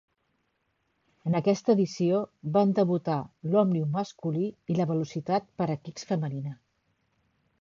[1.31, 2.21] En aquesta edició
[2.57, 3.19] van debutar
[3.51, 6.57] l'Òmnium masculí i la Velocitat per equips femenina.